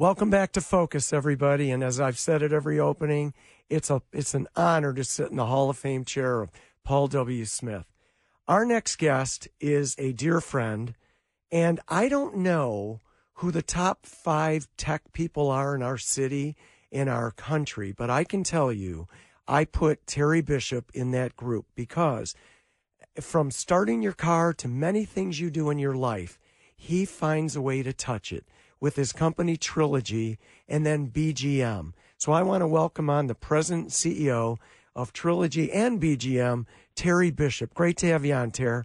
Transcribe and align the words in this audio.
Welcome 0.00 0.30
back 0.30 0.52
to 0.52 0.60
Focus, 0.60 1.12
everybody. 1.12 1.72
And 1.72 1.82
as 1.82 1.98
I've 1.98 2.20
said 2.20 2.40
at 2.40 2.52
every 2.52 2.78
opening, 2.78 3.34
it's 3.68 3.90
a 3.90 4.00
it's 4.12 4.32
an 4.32 4.46
honor 4.54 4.94
to 4.94 5.02
sit 5.02 5.32
in 5.32 5.36
the 5.36 5.46
Hall 5.46 5.70
of 5.70 5.76
Fame 5.76 6.04
chair 6.04 6.40
of 6.40 6.52
Paul 6.84 7.08
W. 7.08 7.44
Smith. 7.44 7.84
Our 8.46 8.64
next 8.64 8.94
guest 8.94 9.48
is 9.58 9.96
a 9.98 10.12
dear 10.12 10.40
friend, 10.40 10.94
and 11.50 11.80
I 11.88 12.08
don't 12.08 12.36
know 12.36 13.00
who 13.38 13.50
the 13.50 13.60
top 13.60 14.06
five 14.06 14.68
tech 14.76 15.12
people 15.12 15.50
are 15.50 15.74
in 15.74 15.82
our 15.82 15.98
city, 15.98 16.54
in 16.92 17.08
our 17.08 17.32
country, 17.32 17.90
but 17.90 18.08
I 18.08 18.22
can 18.22 18.44
tell 18.44 18.72
you, 18.72 19.08
I 19.48 19.64
put 19.64 20.06
Terry 20.06 20.42
Bishop 20.42 20.92
in 20.94 21.10
that 21.10 21.34
group 21.34 21.66
because 21.74 22.36
from 23.20 23.50
starting 23.50 24.00
your 24.00 24.12
car 24.12 24.52
to 24.52 24.68
many 24.68 25.04
things 25.04 25.40
you 25.40 25.50
do 25.50 25.70
in 25.70 25.80
your 25.80 25.96
life, 25.96 26.38
he 26.76 27.04
finds 27.04 27.56
a 27.56 27.60
way 27.60 27.82
to 27.82 27.92
touch 27.92 28.32
it 28.32 28.46
with 28.80 28.96
his 28.96 29.12
company 29.12 29.56
Trilogy 29.56 30.38
and 30.68 30.84
then 30.84 31.10
BGM. 31.10 31.92
So 32.16 32.32
I 32.32 32.42
want 32.42 32.62
to 32.62 32.68
welcome 32.68 33.08
on 33.08 33.26
the 33.26 33.34
president 33.34 33.90
CEO 33.90 34.58
of 34.94 35.12
Trilogy 35.12 35.70
and 35.70 36.00
BGM, 36.00 36.66
Terry 36.94 37.30
Bishop. 37.30 37.74
Great 37.74 37.96
to 37.98 38.08
have 38.08 38.24
you 38.24 38.34
on, 38.34 38.50
Terry. 38.50 38.84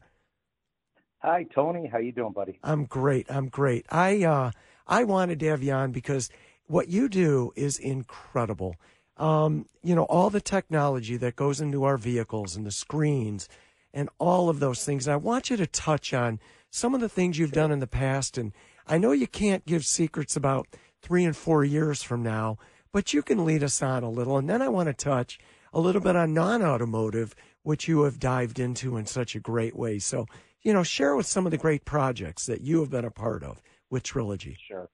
Hi, 1.19 1.45
Tony. 1.55 1.87
How 1.87 1.99
you 1.99 2.11
doing, 2.11 2.33
buddy? 2.33 2.59
I'm 2.63 2.85
great. 2.85 3.31
I'm 3.31 3.47
great. 3.47 3.85
I 3.89 4.23
uh, 4.23 4.51
I 4.85 5.05
wanted 5.05 5.39
to 5.39 5.47
have 5.47 5.63
you 5.63 5.71
on 5.71 5.91
because 5.91 6.29
what 6.67 6.89
you 6.89 7.07
do 7.07 7.53
is 7.55 7.79
incredible. 7.79 8.75
Um, 9.15 9.67
you 9.83 9.95
know, 9.95 10.03
all 10.03 10.29
the 10.29 10.41
technology 10.41 11.17
that 11.17 11.35
goes 11.35 11.61
into 11.61 11.83
our 11.83 11.97
vehicles 11.97 12.55
and 12.55 12.65
the 12.65 12.71
screens 12.71 13.47
and 13.93 14.09
all 14.19 14.49
of 14.49 14.59
those 14.59 14.83
things. 14.83 15.07
And 15.07 15.13
I 15.13 15.17
want 15.17 15.49
you 15.49 15.57
to 15.57 15.67
touch 15.67 16.13
on 16.13 16.39
some 16.69 16.93
of 16.93 17.01
the 17.01 17.09
things 17.09 17.37
you've 17.37 17.51
done 17.51 17.71
in 17.71 17.79
the 17.79 17.87
past 17.87 18.37
and 18.37 18.51
I 18.87 18.97
know 18.97 19.11
you 19.11 19.27
can't 19.27 19.65
give 19.65 19.85
secrets 19.85 20.35
about 20.35 20.67
three 21.01 21.25
and 21.25 21.35
four 21.35 21.63
years 21.63 22.03
from 22.03 22.23
now, 22.23 22.57
but 22.91 23.13
you 23.13 23.21
can 23.21 23.45
lead 23.45 23.63
us 23.63 23.81
on 23.81 24.03
a 24.03 24.09
little. 24.09 24.37
And 24.37 24.49
then 24.49 24.61
I 24.61 24.69
want 24.69 24.87
to 24.87 24.93
touch 24.93 25.39
a 25.73 25.79
little 25.79 26.01
bit 26.01 26.15
on 26.15 26.33
non 26.33 26.61
automotive, 26.61 27.35
which 27.63 27.87
you 27.87 28.03
have 28.03 28.19
dived 28.19 28.59
into 28.59 28.97
in 28.97 29.05
such 29.05 29.35
a 29.35 29.39
great 29.39 29.75
way. 29.75 29.99
So, 29.99 30.27
you 30.61 30.73
know, 30.73 30.83
share 30.83 31.15
with 31.15 31.25
some 31.25 31.45
of 31.45 31.51
the 31.51 31.57
great 31.57 31.85
projects 31.85 32.45
that 32.45 32.61
you 32.61 32.79
have 32.79 32.89
been 32.89 33.05
a 33.05 33.11
part 33.11 33.43
of 33.43 33.61
with 33.89 34.03
Trilogy. 34.03 34.57
Sure. 34.67 34.89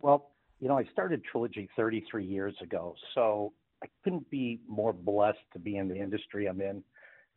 Well, 0.00 0.30
you 0.60 0.68
know, 0.68 0.78
I 0.78 0.84
started 0.92 1.22
Trilogy 1.24 1.68
33 1.76 2.24
years 2.24 2.54
ago, 2.62 2.94
so 3.14 3.52
I 3.82 3.86
couldn't 4.04 4.30
be 4.30 4.60
more 4.68 4.92
blessed 4.92 5.38
to 5.54 5.58
be 5.58 5.76
in 5.76 5.88
the 5.88 5.96
industry 5.96 6.46
I'm 6.46 6.60
in. 6.60 6.82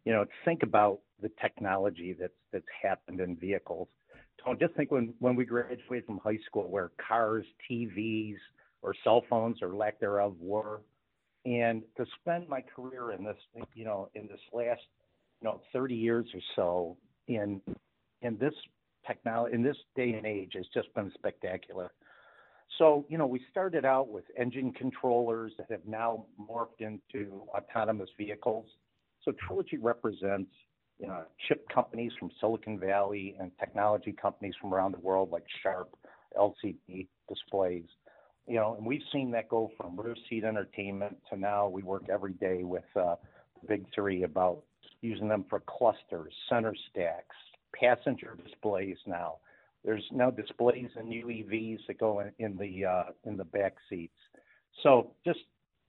You 0.05 0.13
know, 0.13 0.25
think 0.44 0.61
about 0.61 0.99
the 1.22 1.31
technology 1.41 2.16
that's 2.19 2.33
that's 2.51 2.66
happened 2.83 3.19
in 3.19 3.35
vehicles 3.35 3.88
don't 4.44 4.59
just 4.59 4.73
think 4.75 4.91
when 4.91 5.14
when 5.19 5.36
we 5.36 5.45
graduated 5.45 6.05
from 6.05 6.19
high 6.19 6.39
school 6.45 6.69
where 6.69 6.91
cars, 7.08 7.45
TVs, 7.69 8.38
or 8.81 8.94
cell 9.03 9.23
phones 9.30 9.61
or 9.61 9.75
lack 9.75 10.00
thereof 10.00 10.36
were, 10.39 10.81
and 11.45 11.83
to 11.97 12.05
spend 12.22 12.47
my 12.47 12.61
career 12.61 13.11
in 13.11 13.23
this, 13.23 13.38
you 13.73 13.86
know, 13.86 14.09
in 14.16 14.28
this 14.28 14.39
last, 14.53 14.81
you 15.41 15.47
know, 15.47 15.61
30 15.73 15.95
years 15.95 16.25
or 16.33 16.41
so 16.56 16.97
in 17.28 17.61
in 18.22 18.38
this 18.38 18.53
technology 19.06 19.56
in 19.56 19.63
this 19.63 19.78
day 19.95 20.13
and 20.13 20.25
age 20.25 20.53
has 20.56 20.66
just 20.73 20.94
been 20.94 21.11
spectacular. 21.13 21.91
So, 22.78 23.06
you 23.09 23.17
know, 23.17 23.28
we 23.28 23.41
started 23.52 23.86
out 23.86 24.09
with 24.09 24.25
engine 24.38 24.73
controllers 24.73 25.53
that 25.58 25.69
have 25.69 25.86
now 25.88 26.25
morphed 26.39 26.81
into 26.81 27.44
autonomous 27.50 28.09
vehicles. 28.17 28.66
So 29.23 29.31
Trilogy 29.47 29.78
represents 29.78 30.52
you 30.99 31.07
know, 31.07 31.23
chip 31.47 31.67
companies 31.73 32.11
from 32.19 32.31
Silicon 32.39 32.79
Valley 32.79 33.35
and 33.39 33.51
technology 33.59 34.13
companies 34.13 34.53
from 34.59 34.73
around 34.73 34.93
the 34.93 34.99
world 34.99 35.29
like 35.31 35.43
Sharp, 35.61 35.89
LCD 36.38 37.07
displays. 37.27 37.85
You 38.47 38.55
know, 38.55 38.75
and 38.75 38.85
we've 38.85 39.01
seen 39.11 39.31
that 39.31 39.49
go 39.49 39.71
from 39.75 39.99
rear 39.99 40.16
seat 40.29 40.43
entertainment 40.43 41.17
to 41.29 41.39
now 41.39 41.67
we 41.67 41.81
work 41.81 42.03
every 42.09 42.33
day 42.33 42.63
with 42.63 42.83
uh, 42.95 43.16
the 43.61 43.67
big 43.67 43.85
three 43.93 44.23
about 44.23 44.61
using 45.01 45.27
them 45.27 45.45
for 45.50 45.61
clusters, 45.61 46.33
center 46.50 46.75
stacks, 46.91 47.35
passenger 47.73 48.38
displays 48.44 48.97
now. 49.06 49.38
There's 49.83 50.03
now 50.12 50.31
displays 50.31 50.89
in 51.00 51.09
new 51.09 51.25
EVs 51.25 51.79
that 51.88 52.00
go 52.00 52.19
in, 52.22 52.31
in 52.39 52.57
the 52.57 52.85
uh, 52.85 53.03
in 53.25 53.35
the 53.38 53.44
back 53.44 53.75
seats. 53.89 54.17
So 54.83 55.12
just 55.25 55.39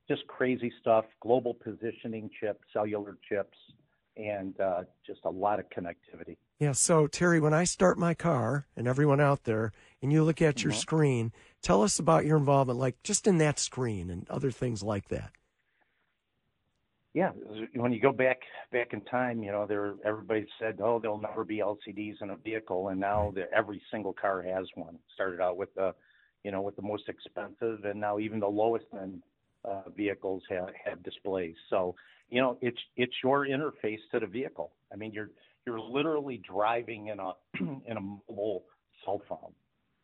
just 0.09 0.27
crazy 0.27 0.73
stuff. 0.81 1.05
Global 1.21 1.55
positioning 1.55 2.31
chips, 2.41 2.61
cellular 2.73 3.17
chips, 3.29 3.57
and 4.17 4.59
uh, 4.61 4.83
just 5.07 5.21
a 5.25 5.31
lot 5.31 5.59
of 5.59 5.67
connectivity. 5.71 6.37
Yeah. 6.59 6.73
So, 6.73 7.07
Terry, 7.07 7.41
when 7.41 7.55
I 7.55 7.65
start 7.65 7.99
my 7.99 8.15
car 8.15 8.67
and 8.77 8.89
everyone 8.89 9.21
out 9.21 9.45
there, 9.45 9.73
and 10.03 10.13
you 10.13 10.25
look 10.25 10.41
at 10.41 10.63
your 10.63 10.73
mm-hmm. 10.73 10.81
screen, 10.81 11.33
tell 11.63 11.83
us 11.83 11.99
about 11.99 12.25
your 12.25 12.37
involvement, 12.37 12.79
like 12.79 13.03
just 13.03 13.27
in 13.27 13.39
that 13.39 13.59
screen 13.59 14.11
and 14.11 14.29
other 14.31 14.51
things 14.51 14.83
like 14.83 15.09
that. 15.09 15.33
Yeah, 17.13 17.31
when 17.75 17.93
you 17.93 18.01
go 18.01 18.13
back 18.13 18.41
back 18.73 18.93
in 18.93 19.01
time, 19.01 19.43
you 19.43 19.51
know, 19.51 19.67
there 19.67 19.95
everybody 20.05 20.47
said, 20.61 20.81
"Oh, 20.83 20.99
there'll 20.99 21.19
never 21.19 21.45
be 21.45 21.61
LCDs 21.61 22.21
in 22.21 22.29
a 22.29 22.37
vehicle," 22.37 22.89
and 22.89 23.01
now 23.01 23.33
the, 23.35 23.51
every 23.55 23.81
single 23.91 24.13
car 24.13 24.43
has 24.43 24.67
one. 24.75 24.99
Started 25.15 25.41
out 25.41 25.57
with 25.57 25.75
the, 25.75 25.95
you 26.45 26.51
know, 26.51 26.61
with 26.61 26.77
the 26.77 26.83
most 26.83 27.09
expensive, 27.09 27.87
and 27.87 27.99
now 27.99 28.19
even 28.19 28.39
the 28.39 28.47
lowest 28.47 28.85
end 29.01 29.23
uh, 29.67 29.83
vehicles 29.97 30.43
have, 30.49 30.71
have 30.85 31.03
displays. 31.03 31.55
So 31.71 31.95
you 32.29 32.41
know, 32.41 32.59
it's 32.61 32.79
it's 32.97 33.13
your 33.23 33.47
interface 33.47 34.01
to 34.13 34.21
the 34.21 34.27
vehicle. 34.27 34.73
I 34.93 34.97
mean, 34.97 35.13
you're 35.13 35.31
you're 35.67 35.81
literally 35.81 36.39
driving 36.39 37.09
in 37.09 37.21
a 37.21 37.33
in 37.61 37.97
a 37.97 38.01
mobile 38.01 38.65
cell 39.05 39.23
phone. 39.29 39.53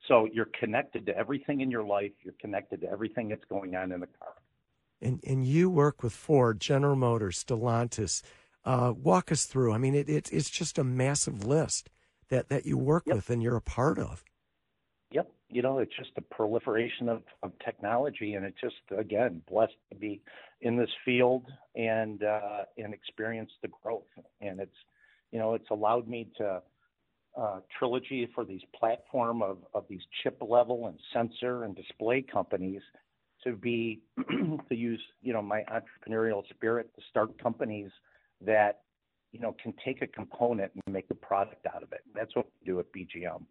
So 0.09 0.29
you're 0.33 0.49
connected 0.59 1.07
to 1.07 1.17
everything 1.17 1.61
in 1.61 1.71
your 1.71 1.85
life. 1.85 2.13
You're 2.23 2.35
connected 2.41 2.81
to 2.83 2.91
everything 2.91 3.29
that's 3.29 3.45
going 3.49 3.75
on 3.75 3.93
in 3.93 4.01
the 4.01 4.09
car. 4.19 4.35
And 5.01 5.21
and 5.27 5.45
you 5.45 5.71
work 5.71 6.03
with 6.03 6.13
Ford, 6.13 6.61
General 6.61 6.97
Motors, 6.97 7.43
Stellantis. 7.43 8.23
Uh, 8.65 8.93
walk 8.97 9.33
us 9.33 9.45
through. 9.45 9.73
I 9.73 9.79
mean, 9.79 9.97
it, 9.97 10.09
it, 10.09 10.33
it's 10.33 10.49
just 10.49 10.79
a 10.79 10.85
massive 10.85 11.45
list 11.45 11.91
that 12.29 12.49
that 12.49 12.65
you 12.65 12.79
work 12.79 13.05
yep. 13.07 13.17
with 13.17 13.31
and 13.31 13.43
you're 13.43 13.57
a 13.57 13.63
part 13.63 13.99
of. 13.99 14.23
You 15.53 15.63
know, 15.63 15.79
it's 15.79 15.95
just 15.97 16.11
a 16.17 16.23
proliferation 16.23 17.09
of, 17.09 17.23
of 17.43 17.53
technology, 17.65 18.35
and 18.35 18.45
it's 18.45 18.61
just 18.61 18.77
again 18.97 19.43
blessed 19.49 19.77
to 19.91 19.99
be 19.99 20.23
in 20.63 20.77
this 20.77 20.91
field 21.05 21.45
and 21.77 22.23
uh, 22.23 22.65
and 22.79 22.95
experience 22.95 23.51
the 23.61 23.69
growth. 23.83 24.03
And 24.41 24.61
it's 24.61 24.77
you 25.31 25.39
know 25.39 25.55
it's 25.55 25.71
allowed 25.71 26.09
me 26.09 26.29
to 26.39 26.63
uh, 27.39 27.61
trilogy 27.79 28.29
for 28.35 28.45
these 28.45 28.63
platform 28.79 29.43
of 29.43 29.59
of 29.75 29.85
these 29.89 30.01
chip 30.23 30.39
level 30.41 30.87
and 30.87 30.99
sensor 31.13 31.65
and 31.65 31.77
display 31.77 32.23
companies 32.23 32.83
to 33.45 33.53
be 33.53 34.01
to 34.69 34.75
use 34.75 35.01
you 35.21 35.33
know 35.33 35.43
my 35.43 35.65
entrepreneurial 35.65 36.43
spirit 36.49 36.91
to 36.95 37.03
start 37.11 37.39
companies 37.43 37.91
that 38.41 38.81
you 39.33 39.41
know 39.41 39.55
can 39.63 39.75
take 39.85 40.01
a 40.01 40.07
component 40.07 40.73
and 40.87 40.95
make 40.95 41.07
a 41.11 41.15
product 41.15 41.67
out 41.67 41.83
of 41.83 41.93
it. 41.93 42.01
That's 42.15 42.35
what 42.35 42.47
we 42.47 42.73
do 42.73 42.81
at 42.81 42.87
BGM 42.93 43.43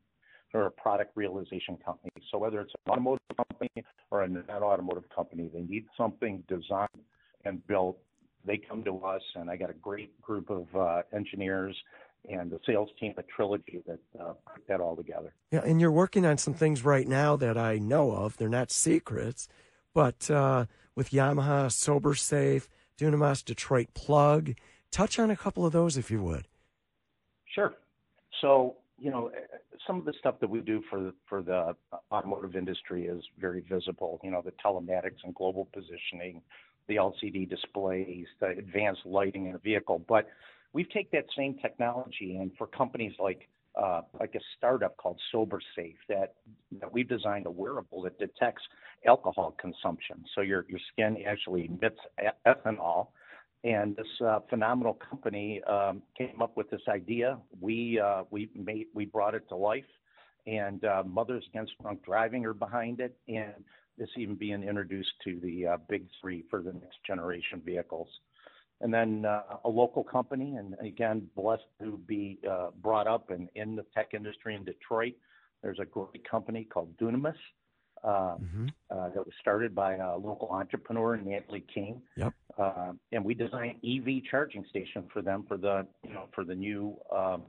or 0.54 0.66
a 0.66 0.72
product 0.72 1.16
realization 1.16 1.78
company. 1.84 2.12
So 2.32 2.38
whether 2.38 2.60
it's 2.60 2.74
an 2.86 2.92
automotive 2.92 3.22
company 3.38 3.70
or 4.10 4.24
a 4.24 4.28
non-automotive 4.28 5.10
company, 5.16 5.50
they 5.54 5.62
need 5.62 5.86
something 5.98 6.44
designed 6.48 6.90
and 7.46 7.66
built. 7.68 7.98
They 8.46 8.58
come 8.58 8.84
to 8.84 8.98
us, 9.00 9.22
and 9.36 9.50
I 9.50 9.56
got 9.56 9.70
a 9.70 9.74
great 9.74 10.20
group 10.22 10.50
of 10.50 10.76
uh, 10.76 11.04
engineers 11.14 11.76
and 12.30 12.52
the 12.52 12.60
sales 12.66 12.90
team 13.00 13.14
at 13.18 13.28
Trilogy 13.30 13.82
that 13.88 14.00
uh, 14.20 14.34
put 14.54 14.68
that 14.68 14.80
all 14.80 14.96
together. 14.96 15.34
Yeah, 15.52 15.62
and 15.66 15.82
you're 15.82 15.92
working 15.92 16.26
on 16.26 16.38
some 16.38 16.54
things 16.54 16.84
right 16.84 17.08
now 17.08 17.36
that 17.36 17.58
I 17.58 17.78
know 17.78 18.12
of. 18.12 18.38
They're 18.38 18.50
not 18.50 18.72
secrets, 18.72 19.48
but 19.94 20.30
uh, 20.30 20.66
with 20.96 21.12
Yamaha, 21.12 21.72
Sober 21.72 22.14
Safe, 22.16 22.70
Dunamis, 22.98 23.44
Detroit 23.44 23.94
Plug. 23.94 24.54
Touch 24.92 25.18
on 25.18 25.32
a 25.32 25.36
couple 25.36 25.66
of 25.66 25.72
those 25.72 25.98
if 25.98 26.12
you 26.12 26.22
would. 26.22 26.48
Sure. 27.46 27.74
So 28.42 28.76
you 29.02 29.10
know, 29.10 29.32
some 29.88 29.98
of 29.98 30.06
the 30.06 30.14
stuff 30.20 30.36
that 30.42 30.50
we 30.50 30.62
do 30.62 30.82
for 30.90 31.12
for 31.28 31.42
the 31.42 31.76
automotive 32.12 32.56
industry 32.56 33.08
is 33.08 33.24
very 33.40 33.62
visible. 33.62 34.20
You 34.24 34.32
know, 34.32 34.44
the 34.44 34.54
telematics 34.64 35.24
and 35.24 35.34
global 35.34 35.68
positioning, 35.74 36.42
the 36.88 36.98
LCD 36.98 37.50
displays, 37.50 38.28
the 38.40 38.50
advanced 38.50 39.02
lighting 39.06 39.48
in 39.48 39.56
a 39.56 39.58
vehicle. 39.58 40.06
But 40.08 40.28
we've 40.74 40.90
take 40.90 41.10
that 41.12 41.26
same 41.36 41.58
technology 41.60 42.38
and 42.38 42.52
for 42.58 42.68
companies 42.68 43.14
like 43.20 43.50
uh, 43.76 44.02
like 44.20 44.36
a 44.36 44.40
startup 44.58 44.96
called 44.98 45.20
Sober 45.32 45.60
Safe 45.76 45.96
that 46.08 46.36
that 46.80 46.94
we've 46.94 47.10
designed 47.10 47.48
a 47.48 47.52
wearable 47.52 48.04
that 48.04 48.20
detects 48.20 48.64
alcohol 49.08 49.56
consumption. 49.60 50.24
So 50.36 50.42
your 50.42 50.66
your 50.70 50.80
skin 50.94 51.18
actually 51.28 51.66
emits 51.66 52.00
ethanol 52.46 53.08
and 53.64 53.96
this 53.96 54.08
uh, 54.26 54.40
phenomenal 54.50 54.98
company 55.10 55.62
um, 55.64 56.02
came 56.18 56.42
up 56.42 56.58
with 56.58 56.70
this 56.70 56.82
idea. 56.90 57.38
We 57.60 58.00
uh, 58.00 58.24
we 58.32 58.50
made 58.56 58.88
we 58.94 59.06
brought 59.06 59.36
it 59.36 59.48
to 59.50 59.56
life, 59.56 59.84
and 60.48 60.84
uh, 60.84 61.04
Mothers 61.06 61.44
Against 61.50 61.74
Drunk 61.82 62.04
Driving 62.04 62.46
are 62.46 62.56
behind 62.56 63.00
it, 63.00 63.16
and 63.28 63.64
this 63.98 64.10
even 64.18 64.36
being 64.36 64.64
introduced 64.64 65.12
to 65.26 65.40
the 65.44 65.68
uh, 65.68 65.78
big 65.88 66.08
three 66.20 66.44
for 66.50 66.64
the 66.64 66.74
next 66.74 67.04
generation 67.06 67.62
vehicles. 67.64 68.08
And 68.80 68.92
then 68.92 69.26
uh, 69.26 69.44
a 69.64 69.70
local 69.70 70.04
company, 70.04 70.56
and 70.56 70.76
again 70.82 71.30
blessed 71.36 71.70
to 71.82 72.00
be 72.08 72.40
uh, 72.50 72.70
brought 72.82 73.06
up 73.06 73.30
in, 73.30 73.48
in 73.54 73.76
the 73.76 73.86
tech 73.94 74.16
industry 74.16 74.56
in 74.56 74.64
Detroit. 74.64 75.14
There's 75.62 75.78
a 75.80 75.86
great 75.86 76.28
company 76.28 76.64
called 76.64 76.98
Dunamis. 76.98 77.36
uh, 78.04 78.36
mm-hmm. 78.36 78.68
uh, 78.90 79.10
that 79.10 79.26
was 79.26 79.34
started 79.40 79.76
by 79.76 79.96
a 79.96 80.18
local 80.18 80.50
entrepreneur, 80.50 81.18
Natalie 81.18 81.66
King. 81.74 82.02
Yep. 82.18 82.34
Uh, 82.58 82.94
and 83.12 83.24
we 83.24 83.34
designed 83.34 83.76
EV 83.84 84.24
charging 84.30 84.66
station 84.70 85.04
for 85.12 85.22
them 85.22 85.46
for 85.48 85.58
the 85.58 85.86
you 86.04 86.14
know 86.14 86.26
for 86.34 86.44
the 86.44 86.56
new 86.56 86.98
um, 87.16 87.44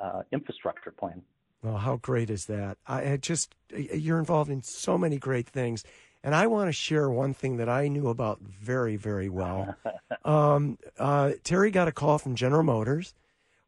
uh, 0.00 0.22
infrastructure 0.32 0.90
plan. 0.90 1.22
Well, 1.62 1.78
how 1.78 1.96
great 1.96 2.30
is 2.30 2.46
that? 2.46 2.78
I, 2.86 3.12
I 3.12 3.16
just 3.16 3.54
you're 3.70 4.18
involved 4.18 4.50
in 4.50 4.62
so 4.62 4.98
many 4.98 5.18
great 5.18 5.48
things. 5.48 5.84
And 6.24 6.34
I 6.34 6.46
want 6.46 6.68
to 6.68 6.72
share 6.72 7.10
one 7.10 7.34
thing 7.34 7.56
that 7.56 7.68
I 7.68 7.88
knew 7.88 8.08
about 8.08 8.40
very, 8.40 8.96
very 8.96 9.28
well. 9.28 9.74
um, 10.24 10.78
uh, 10.98 11.32
Terry 11.42 11.70
got 11.70 11.88
a 11.88 11.92
call 11.92 12.18
from 12.18 12.36
General 12.36 12.62
Motors 12.62 13.14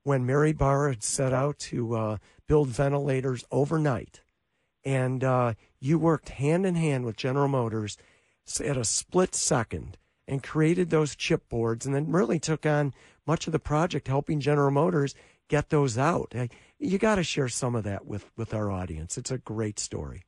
when 0.05 0.25
Mary 0.25 0.53
Barra 0.53 0.91
had 0.91 1.03
set 1.03 1.33
out 1.33 1.59
to 1.59 1.97
uh, 1.97 2.17
build 2.47 2.69
ventilators 2.69 3.45
overnight. 3.51 4.21
And 4.85 5.25
uh, 5.25 5.55
you 5.81 5.99
worked 5.99 6.29
hand 6.29 6.65
in 6.65 6.77
hand 6.77 7.05
with 7.05 7.17
General 7.17 7.49
Motors 7.49 7.97
at 8.63 8.77
a 8.77 8.85
split 8.85 9.35
second 9.35 9.97
and 10.27 10.43
created 10.43 10.91
those 10.91 11.15
chipboards 11.15 11.85
and 11.87 11.95
then 11.95 12.11
really 12.11 12.39
took 12.39 12.65
on 12.67 12.95
much 13.27 13.47
of 13.47 13.53
the 13.53 13.59
project 13.59 14.09
helping 14.09 14.41
General 14.41 14.71
Motors 14.71 15.15
get 15.49 15.71
those 15.71 15.99
out. 15.99 16.35
You 16.79 16.99
got 16.99 17.17
to 17.17 17.23
share 17.23 17.49
some 17.49 17.75
of 17.75 17.85
that 17.85 18.07
with, 18.07 18.31
with 18.37 18.55
our 18.55 18.71
audience. 18.71 19.19
It's 19.19 19.31
a 19.31 19.39
great 19.39 19.79
story. 19.79 20.25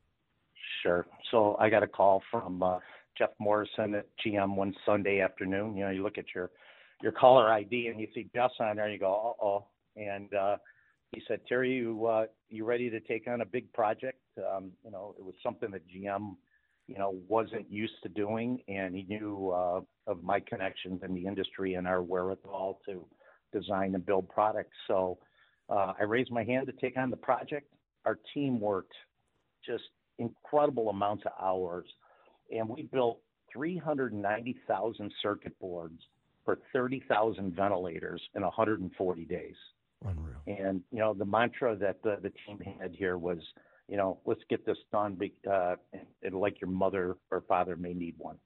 Sure. 0.83 1.05
So 1.31 1.55
I 1.59 1.69
got 1.69 1.83
a 1.83 1.87
call 1.87 2.21
from 2.31 2.61
uh, 2.61 2.79
Jeff 3.17 3.31
Morrison 3.39 3.95
at 3.95 4.05
GM 4.25 4.55
one 4.55 4.73
Sunday 4.85 5.21
afternoon. 5.21 5.75
You 5.75 5.85
know, 5.85 5.91
you 5.91 6.03
look 6.03 6.17
at 6.17 6.25
your 6.33 6.51
your 7.03 7.11
caller 7.11 7.51
ID 7.51 7.87
and 7.87 7.99
you 7.99 8.07
see 8.13 8.27
Jeff's 8.33 8.55
on 8.59 8.75
there, 8.77 8.85
and 8.85 8.93
you 8.93 8.99
go, 8.99 9.35
"Uh 9.39 9.45
oh." 9.45 9.65
And 9.95 10.33
uh, 10.33 10.57
he 11.11 11.21
said, 11.27 11.41
"Terry, 11.47 11.73
you 11.73 12.05
uh, 12.05 12.25
you 12.49 12.65
ready 12.65 12.89
to 12.89 12.99
take 12.99 13.27
on 13.27 13.41
a 13.41 13.45
big 13.45 13.71
project?" 13.73 14.19
Um, 14.37 14.71
you 14.83 14.91
know, 14.91 15.15
it 15.17 15.23
was 15.23 15.35
something 15.43 15.71
that 15.71 15.81
GM, 15.87 16.35
you 16.87 16.97
know, 16.97 17.15
wasn't 17.27 17.69
used 17.71 18.01
to 18.03 18.09
doing, 18.09 18.61
and 18.67 18.95
he 18.95 19.03
knew 19.03 19.51
uh, 19.51 19.81
of 20.07 20.23
my 20.23 20.39
connections 20.39 21.01
in 21.03 21.13
the 21.13 21.25
industry 21.25 21.73
and 21.73 21.87
our 21.87 22.01
wherewithal 22.01 22.79
to 22.85 23.05
design 23.51 23.93
and 23.93 24.05
build 24.05 24.29
products. 24.29 24.75
So 24.87 25.17
uh, 25.69 25.93
I 25.99 26.03
raised 26.03 26.31
my 26.31 26.43
hand 26.43 26.67
to 26.67 26.73
take 26.73 26.97
on 26.97 27.09
the 27.09 27.17
project. 27.17 27.71
Our 28.05 28.17
team 28.33 28.59
worked 28.59 28.93
just 29.65 29.83
incredible 30.17 30.89
amounts 30.89 31.23
of 31.25 31.33
hours, 31.41 31.85
and 32.51 32.67
we 32.69 32.83
built 32.83 33.19
390,000 33.53 35.11
circuit 35.21 35.59
boards 35.59 35.99
for 36.45 36.59
30,000 36.71 37.53
ventilators 37.53 38.21
in 38.35 38.41
140 38.41 39.25
days. 39.25 39.55
Unreal. 40.05 40.35
And 40.47 40.81
you 40.91 40.99
know 40.99 41.13
the 41.13 41.25
mantra 41.25 41.75
that 41.75 42.01
the, 42.03 42.17
the 42.21 42.31
team 42.45 42.59
had 42.79 42.93
here 42.93 43.17
was, 43.17 43.39
you 43.89 43.97
know, 43.97 44.19
let's 44.25 44.41
get 44.49 44.65
this 44.65 44.77
done. 44.91 45.19
Uh, 45.49 45.75
and 45.91 46.06
like 46.31 46.61
your 46.61 46.69
mother 46.69 47.17
or 47.31 47.41
father 47.41 47.75
may 47.75 47.93
need 47.93 48.15
one. 48.17 48.37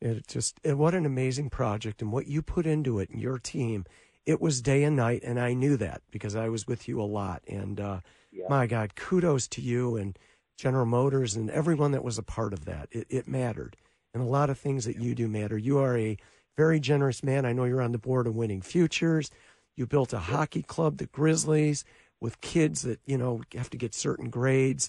It 0.00 0.26
just 0.26 0.60
it, 0.62 0.76
what 0.76 0.94
an 0.94 1.06
amazing 1.06 1.50
project 1.50 2.02
and 2.02 2.12
what 2.12 2.26
you 2.26 2.42
put 2.42 2.66
into 2.66 2.98
it 2.98 3.10
and 3.10 3.20
your 3.20 3.38
team. 3.38 3.84
It 4.26 4.40
was 4.40 4.60
day 4.60 4.82
and 4.82 4.96
night, 4.96 5.22
and 5.24 5.38
I 5.38 5.54
knew 5.54 5.76
that 5.76 6.02
because 6.10 6.34
I 6.34 6.48
was 6.48 6.66
with 6.66 6.88
you 6.88 7.00
a 7.00 7.04
lot. 7.04 7.42
And 7.46 7.80
uh, 7.80 8.00
yeah. 8.32 8.46
my 8.48 8.66
God, 8.66 8.96
kudos 8.96 9.46
to 9.48 9.60
you 9.60 9.96
and 9.96 10.18
General 10.56 10.86
Motors 10.86 11.36
and 11.36 11.50
everyone 11.50 11.92
that 11.92 12.04
was 12.04 12.18
a 12.18 12.22
part 12.22 12.52
of 12.52 12.64
that. 12.64 12.88
It, 12.90 13.06
it 13.08 13.28
mattered. 13.28 13.76
And 14.12 14.22
a 14.22 14.26
lot 14.26 14.50
of 14.50 14.58
things 14.58 14.84
that 14.86 14.96
you 14.96 15.14
do 15.14 15.28
matter. 15.28 15.58
You 15.58 15.78
are 15.78 15.96
a 15.96 16.16
very 16.56 16.80
generous 16.80 17.22
man. 17.22 17.44
I 17.44 17.52
know 17.52 17.64
you're 17.64 17.82
on 17.82 17.92
the 17.92 17.98
board 17.98 18.26
of 18.26 18.34
Winning 18.34 18.62
Futures. 18.62 19.30
You 19.76 19.86
built 19.86 20.12
a 20.12 20.18
hockey 20.18 20.62
club, 20.62 20.96
the 20.96 21.06
Grizzlies, 21.06 21.84
with 22.20 22.40
kids 22.40 22.82
that, 22.82 22.98
you 23.04 23.18
know, 23.18 23.42
have 23.54 23.68
to 23.70 23.76
get 23.76 23.94
certain 23.94 24.30
grades. 24.30 24.88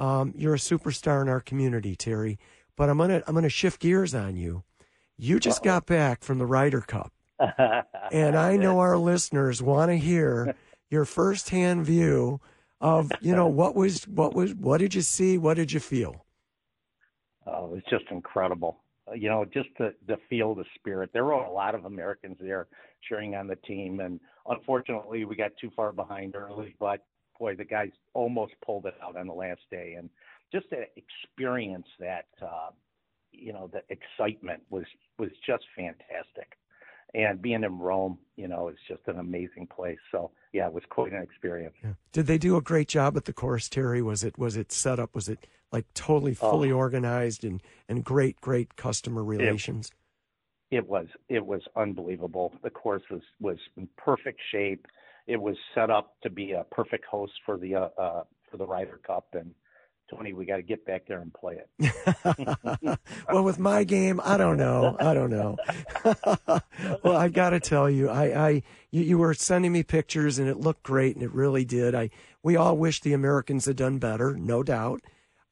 Um, 0.00 0.32
you're 0.36 0.54
a 0.54 0.58
superstar 0.58 1.22
in 1.22 1.28
our 1.28 1.40
community, 1.40 1.94
Terry. 1.94 2.38
But 2.76 2.88
I'm 2.88 2.98
gonna 2.98 3.22
I'm 3.26 3.34
gonna 3.34 3.48
shift 3.50 3.80
gears 3.80 4.14
on 4.14 4.36
you. 4.36 4.64
You 5.16 5.38
just 5.38 5.58
Uh-oh. 5.58 5.64
got 5.64 5.86
back 5.86 6.24
from 6.24 6.38
the 6.38 6.46
Ryder 6.46 6.80
Cup. 6.80 7.12
and 8.10 8.36
I 8.36 8.56
know 8.64 8.78
our 8.80 8.96
listeners 8.96 9.62
want 9.62 9.90
to 9.90 9.96
hear 9.98 10.54
your 10.90 11.04
firsthand 11.04 11.84
view 11.84 12.40
of 12.80 13.12
you 13.20 13.36
know 13.36 13.46
what 13.46 13.74
was 13.74 14.08
what 14.08 14.34
was 14.34 14.54
what 14.54 14.78
did 14.78 14.94
you 14.94 15.02
see? 15.02 15.36
What 15.36 15.54
did 15.58 15.72
you 15.72 15.80
feel? 15.80 16.24
Oh, 17.46 17.66
it 17.66 17.70
was 17.72 17.82
just 17.90 18.04
incredible. 18.10 18.78
Uh, 19.08 19.14
you 19.14 19.28
know, 19.28 19.44
just 19.44 19.68
to, 19.78 19.92
to 20.08 20.16
feel 20.28 20.54
the 20.54 20.64
spirit. 20.76 21.10
There 21.12 21.24
were 21.24 21.32
a 21.32 21.50
lot 21.50 21.74
of 21.74 21.84
Americans 21.84 22.38
there 22.40 22.68
cheering 23.06 23.34
on 23.34 23.46
the 23.46 23.56
team, 23.56 24.00
and 24.00 24.20
unfortunately, 24.48 25.24
we 25.24 25.36
got 25.36 25.50
too 25.60 25.70
far 25.76 25.92
behind 25.92 26.34
early. 26.36 26.74
But 26.78 27.04
boy, 27.40 27.56
the 27.56 27.64
guys 27.64 27.90
almost 28.14 28.52
pulled 28.64 28.86
it 28.86 28.94
out 29.02 29.16
on 29.16 29.26
the 29.26 29.32
last 29.32 29.62
day, 29.70 29.94
and 29.98 30.08
just 30.52 30.70
to 30.70 30.84
experience 30.96 31.88
that, 31.98 32.26
uh, 32.40 32.70
you 33.32 33.52
know, 33.52 33.68
the 33.72 33.82
excitement 33.88 34.62
was 34.70 34.84
was 35.18 35.30
just 35.44 35.64
fantastic 35.76 36.56
and 37.14 37.42
being 37.42 37.64
in 37.64 37.78
Rome, 37.78 38.18
you 38.36 38.48
know, 38.48 38.68
is 38.68 38.76
just 38.86 39.00
an 39.06 39.18
amazing 39.18 39.66
place. 39.66 39.98
So 40.12 40.30
yeah, 40.52 40.66
it 40.66 40.72
was 40.72 40.84
quite 40.88 41.12
an 41.12 41.22
experience. 41.22 41.74
Yeah. 41.82 41.94
Did 42.12 42.26
they 42.26 42.38
do 42.38 42.56
a 42.56 42.62
great 42.62 42.88
job 42.88 43.16
at 43.16 43.24
the 43.24 43.32
course, 43.32 43.68
Terry? 43.68 44.02
Was 44.02 44.22
it 44.22 44.38
was 44.38 44.56
it 44.56 44.72
set 44.72 44.98
up? 44.98 45.14
Was 45.14 45.28
it 45.28 45.46
like 45.72 45.86
totally 45.94 46.34
fully 46.34 46.70
oh. 46.70 46.76
organized 46.76 47.44
and 47.44 47.62
and 47.88 48.04
great 48.04 48.40
great 48.40 48.76
customer 48.76 49.24
relations? 49.24 49.90
It, 50.70 50.78
it 50.78 50.88
was 50.88 51.06
it 51.28 51.44
was 51.44 51.62
unbelievable. 51.76 52.52
The 52.62 52.70
course 52.70 53.02
was 53.10 53.22
was 53.40 53.58
in 53.76 53.88
perfect 53.96 54.40
shape. 54.52 54.86
It 55.30 55.40
was 55.40 55.56
set 55.74 55.90
up 55.90 56.16
to 56.22 56.30
be 56.30 56.52
a 56.52 56.64
perfect 56.70 57.04
host 57.04 57.32
for 57.46 57.56
the 57.56 57.74
uh, 57.74 57.88
uh, 57.96 58.22
for 58.50 58.56
the 58.56 58.66
Ryder 58.66 59.00
Cup, 59.06 59.28
and 59.34 59.54
Tony, 60.10 60.32
we 60.32 60.44
got 60.44 60.56
to 60.56 60.62
get 60.62 60.84
back 60.84 61.06
there 61.06 61.20
and 61.20 61.32
play 61.32 61.58
it. 61.78 62.98
well, 63.32 63.44
with 63.44 63.58
my 63.58 63.84
game, 63.84 64.20
I 64.24 64.36
don't 64.36 64.56
know. 64.56 64.96
I 64.98 65.14
don't 65.14 65.30
know. 65.30 65.56
well, 67.04 67.16
I've 67.16 67.32
got 67.32 67.50
to 67.50 67.60
tell 67.60 67.88
you, 67.88 68.08
I, 68.08 68.24
I, 68.24 68.50
you, 68.90 69.02
you, 69.02 69.18
were 69.18 69.34
sending 69.34 69.72
me 69.72 69.84
pictures, 69.84 70.38
and 70.38 70.48
it 70.48 70.58
looked 70.58 70.82
great, 70.82 71.14
and 71.14 71.22
it 71.22 71.32
really 71.32 71.64
did. 71.64 71.94
I, 71.94 72.10
we 72.42 72.56
all 72.56 72.76
wish 72.76 73.00
the 73.00 73.12
Americans 73.12 73.66
had 73.66 73.76
done 73.76 73.98
better, 73.98 74.36
no 74.36 74.62
doubt. 74.62 75.00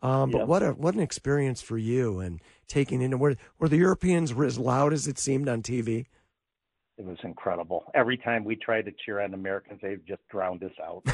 Um, 0.02 0.30
but 0.30 0.38
yep. 0.38 0.48
what 0.48 0.62
a 0.62 0.70
what 0.72 0.94
an 0.94 1.00
experience 1.00 1.60
for 1.60 1.76
you, 1.76 2.20
and 2.20 2.40
taking 2.68 3.02
in 3.02 3.18
were 3.18 3.36
were 3.58 3.68
the 3.68 3.76
Europeans 3.76 4.32
were 4.32 4.44
as 4.44 4.58
loud 4.58 4.92
as 4.92 5.08
it 5.08 5.18
seemed 5.18 5.48
on 5.48 5.62
TV? 5.62 6.06
It 6.98 7.04
was 7.04 7.18
incredible. 7.22 7.84
Every 7.94 8.16
time 8.16 8.44
we 8.44 8.56
tried 8.56 8.86
to 8.86 8.92
cheer 9.04 9.20
on 9.20 9.32
Americans, 9.32 9.78
they've 9.80 10.04
just 10.04 10.20
drowned 10.30 10.64
us 10.64 10.72
out. 10.82 11.04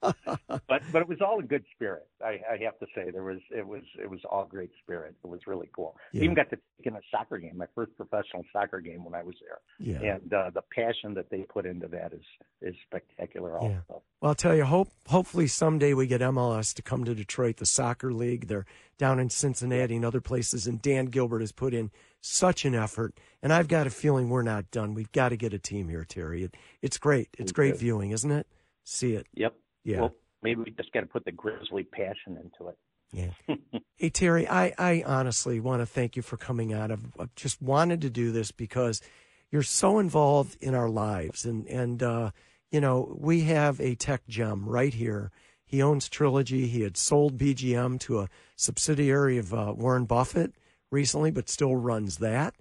but 0.00 0.82
but 0.90 1.02
it 1.02 1.08
was 1.08 1.18
all 1.20 1.38
in 1.38 1.46
good 1.46 1.64
spirit. 1.74 2.06
I, 2.24 2.40
I 2.50 2.58
have 2.64 2.78
to 2.78 2.86
say 2.94 3.10
there 3.10 3.22
was 3.22 3.40
it 3.54 3.66
was 3.66 3.82
it 4.00 4.08
was 4.08 4.20
all 4.30 4.46
great 4.46 4.70
spirit. 4.82 5.14
It 5.22 5.28
was 5.28 5.40
really 5.46 5.68
cool. 5.76 5.96
Yeah. 6.12 6.22
Even 6.22 6.34
got 6.34 6.48
to 6.48 6.56
take 6.56 6.86
in 6.86 6.94
a 6.94 7.00
soccer 7.10 7.38
game, 7.38 7.58
my 7.58 7.66
first 7.74 7.94
professional 7.98 8.42
soccer 8.54 8.80
game 8.80 9.04
when 9.04 9.14
I 9.14 9.22
was 9.22 9.34
there. 9.42 9.58
Yeah. 9.78 10.14
And 10.14 10.32
uh, 10.32 10.50
the 10.54 10.62
passion 10.74 11.12
that 11.14 11.28
they 11.30 11.42
put 11.42 11.66
into 11.66 11.88
that 11.88 12.14
is 12.14 12.24
is 12.62 12.74
spectacular. 12.86 13.58
Also. 13.58 13.68
Yeah. 13.68 13.80
Well, 13.88 14.02
I'll 14.22 14.34
tell 14.34 14.56
you, 14.56 14.64
hope 14.64 14.88
hopefully 15.08 15.46
someday 15.46 15.92
we 15.92 16.06
get 16.06 16.22
MLS 16.22 16.72
to 16.74 16.82
come 16.82 17.04
to 17.04 17.14
Detroit, 17.14 17.58
the 17.58 17.66
soccer 17.66 18.14
league. 18.14 18.48
They're 18.48 18.64
down 18.96 19.18
in 19.18 19.28
Cincinnati 19.28 19.96
and 19.96 20.06
other 20.06 20.22
places, 20.22 20.66
and 20.66 20.80
Dan 20.80 21.06
Gilbert 21.06 21.40
has 21.40 21.52
put 21.52 21.74
in 21.74 21.90
such 22.22 22.64
an 22.64 22.74
effort. 22.74 23.18
And 23.42 23.52
I've 23.52 23.68
got 23.68 23.86
a 23.86 23.90
feeling 23.90 24.30
we're 24.30 24.42
not 24.42 24.70
done. 24.70 24.94
We've 24.94 25.12
got 25.12 25.30
to 25.30 25.36
get 25.36 25.52
a 25.52 25.58
team 25.58 25.88
here, 25.88 26.04
Terry. 26.04 26.44
It, 26.44 26.56
it's 26.80 26.96
great. 26.96 27.28
It's 27.38 27.52
we 27.52 27.54
great 27.54 27.76
viewing, 27.76 28.12
isn't 28.12 28.30
it? 28.30 28.46
See 28.84 29.12
it. 29.12 29.26
Yep. 29.34 29.54
Yeah. 29.84 30.00
Well, 30.00 30.14
maybe 30.42 30.62
we 30.62 30.70
just 30.70 30.92
got 30.92 31.00
to 31.00 31.06
put 31.06 31.24
the 31.24 31.32
Grizzly 31.32 31.82
passion 31.82 32.38
into 32.38 32.70
it. 32.70 32.78
Yeah. 33.12 33.56
hey, 33.96 34.08
Terry, 34.08 34.48
I, 34.48 34.72
I 34.78 35.02
honestly 35.04 35.60
want 35.60 35.82
to 35.82 35.86
thank 35.86 36.16
you 36.16 36.22
for 36.22 36.36
coming 36.36 36.72
out. 36.72 36.90
I've, 36.90 37.04
I've, 37.18 37.34
just 37.34 37.60
wanted 37.60 38.00
to 38.02 38.10
do 38.10 38.32
this 38.32 38.52
because 38.52 39.02
you're 39.50 39.62
so 39.62 39.98
involved 39.98 40.56
in 40.62 40.74
our 40.74 40.88
lives. 40.88 41.44
And, 41.44 41.66
and 41.66 42.02
uh, 42.02 42.30
you 42.70 42.80
know, 42.80 43.14
we 43.18 43.42
have 43.42 43.80
a 43.80 43.96
tech 43.96 44.26
gem 44.28 44.66
right 44.66 44.94
here. 44.94 45.30
He 45.66 45.82
owns 45.82 46.08
Trilogy. 46.08 46.68
He 46.68 46.82
had 46.82 46.96
sold 46.96 47.36
BGM 47.36 47.98
to 48.00 48.20
a 48.20 48.28
subsidiary 48.56 49.38
of 49.38 49.52
uh, 49.52 49.74
Warren 49.76 50.04
Buffett 50.04 50.54
recently, 50.92 51.30
but 51.30 51.48
still 51.48 51.74
runs 51.74 52.18
that. 52.18 52.54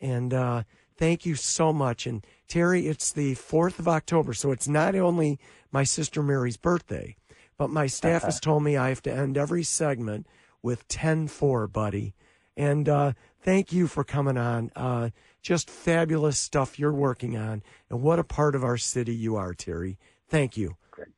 And 0.00 0.32
uh, 0.32 0.62
thank 0.96 1.26
you 1.26 1.34
so 1.34 1.72
much. 1.72 2.06
And 2.06 2.24
Terry, 2.46 2.86
it's 2.86 3.10
the 3.10 3.34
4th 3.34 3.78
of 3.78 3.88
October, 3.88 4.32
so 4.34 4.52
it's 4.52 4.68
not 4.68 4.94
only 4.94 5.38
my 5.72 5.84
sister 5.84 6.22
Mary's 6.22 6.56
birthday, 6.56 7.16
but 7.56 7.70
my 7.70 7.86
staff 7.86 8.22
has 8.22 8.38
told 8.40 8.62
me 8.62 8.76
I 8.76 8.90
have 8.90 9.02
to 9.02 9.12
end 9.12 9.36
every 9.36 9.64
segment 9.64 10.26
with 10.62 10.86
10 10.88 11.28
4, 11.28 11.66
buddy. 11.66 12.14
And 12.56 12.88
uh, 12.88 13.12
thank 13.40 13.72
you 13.72 13.86
for 13.86 14.04
coming 14.04 14.36
on. 14.36 14.70
Uh, 14.74 15.10
just 15.42 15.70
fabulous 15.70 16.38
stuff 16.38 16.78
you're 16.78 16.92
working 16.92 17.36
on. 17.36 17.62
And 17.88 18.02
what 18.02 18.18
a 18.18 18.24
part 18.24 18.54
of 18.54 18.64
our 18.64 18.76
city 18.76 19.14
you 19.14 19.36
are, 19.36 19.54
Terry. 19.54 19.98
Thank 20.28 20.56
you. 20.56 20.76
Great. 20.90 21.08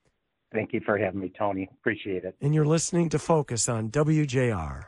Thank 0.52 0.72
you 0.72 0.80
for 0.84 0.98
having 0.98 1.20
me, 1.20 1.32
Tony. 1.36 1.68
Appreciate 1.80 2.24
it. 2.24 2.36
And 2.40 2.54
you're 2.54 2.66
listening 2.66 3.08
to 3.10 3.18
Focus 3.18 3.68
on 3.68 3.90
WJR. 3.90 4.84